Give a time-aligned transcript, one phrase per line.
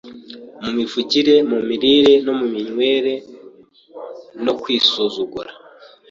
[0.61, 3.13] mu mivugire, mu mirire no mu minywere
[4.45, 5.51] no kwisuzugura.